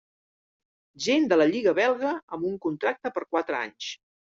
Gent 1.05 1.29
de 1.35 1.39
la 1.43 1.47
lliga 1.53 1.75
belga 1.83 2.17
amb 2.21 2.51
un 2.55 2.59
contracte 2.67 3.17
per 3.19 3.29
quatre 3.33 3.65
anys. 3.65 3.97